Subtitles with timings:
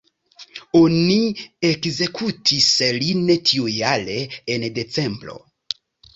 [0.77, 1.17] Oni
[1.69, 4.19] ekzekutis lin tiujare,
[4.57, 5.39] en decembro.